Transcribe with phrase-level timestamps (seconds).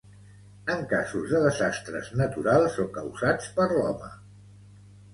[0.75, 4.15] En casos de desastres naturals o causats per l'home.